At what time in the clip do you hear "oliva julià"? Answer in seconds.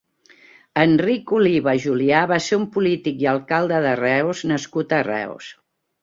1.39-2.21